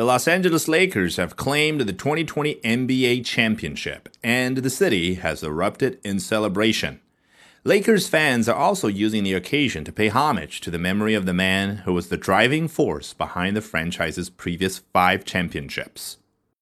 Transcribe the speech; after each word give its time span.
The 0.00 0.06
Los 0.06 0.26
Angeles 0.26 0.66
Lakers 0.66 1.18
have 1.18 1.36
claimed 1.36 1.82
the 1.82 1.92
2020 1.92 2.54
NBA 2.64 3.22
championship, 3.22 4.08
and 4.24 4.56
the 4.56 4.70
city 4.70 5.16
has 5.16 5.42
erupted 5.42 6.00
in 6.02 6.20
celebration. 6.20 7.02
Lakers 7.64 8.08
fans 8.08 8.48
are 8.48 8.56
also 8.56 8.88
using 8.88 9.24
the 9.24 9.34
occasion 9.34 9.84
to 9.84 9.92
pay 9.92 10.08
homage 10.08 10.62
to 10.62 10.70
the 10.70 10.78
memory 10.78 11.12
of 11.12 11.26
the 11.26 11.34
man 11.34 11.82
who 11.84 11.92
was 11.92 12.08
the 12.08 12.16
driving 12.16 12.66
force 12.66 13.12
behind 13.12 13.54
the 13.54 13.60
franchise's 13.60 14.30
previous 14.30 14.78
five 14.78 15.26
championships. 15.26 16.16